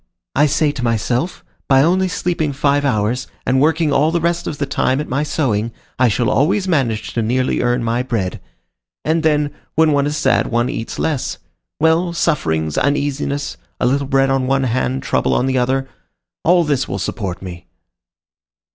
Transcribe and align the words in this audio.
I 0.35 0.47
say 0.47 0.71
to 0.71 0.83
myself, 0.83 1.45
by 1.67 1.83
only 1.83 2.07
sleeping 2.07 2.53
five 2.53 2.83
hours, 2.83 3.27
and 3.45 3.61
working 3.61 3.93
all 3.93 4.09
the 4.09 4.19
rest 4.19 4.47
of 4.47 4.57
the 4.57 4.65
time 4.65 4.99
at 4.99 5.07
my 5.07 5.21
sewing, 5.21 5.71
I 5.99 6.07
shall 6.07 6.27
always 6.31 6.67
manage 6.67 7.13
to 7.13 7.21
nearly 7.21 7.61
earn 7.61 7.83
my 7.83 8.01
bread. 8.01 8.41
And, 9.05 9.21
then, 9.21 9.53
when 9.75 9.91
one 9.91 10.07
is 10.07 10.17
sad, 10.17 10.47
one 10.47 10.69
eats 10.69 10.97
less. 10.97 11.37
Well, 11.79 12.13
sufferings, 12.13 12.79
uneasiness, 12.79 13.57
a 13.79 13.85
little 13.85 14.07
bread 14.07 14.31
on 14.31 14.47
one 14.47 14.63
hand, 14.63 15.03
trouble 15.03 15.35
on 15.35 15.45
the 15.45 15.59
other,—all 15.59 16.63
this 16.63 16.87
will 16.87 16.97
support 16.97 17.43
me." 17.43 17.67